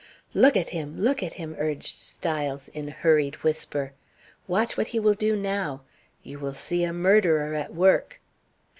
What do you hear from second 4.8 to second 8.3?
he will do now. You will see a murderer at work."